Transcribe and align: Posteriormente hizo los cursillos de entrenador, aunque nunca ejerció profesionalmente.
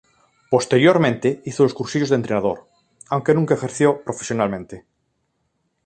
Posteriormente 0.49 1.43
hizo 1.45 1.61
los 1.61 1.75
cursillos 1.75 2.09
de 2.09 2.15
entrenador, 2.15 2.65
aunque 3.11 3.35
nunca 3.35 3.53
ejerció 3.53 4.03
profesionalmente. 4.03 4.87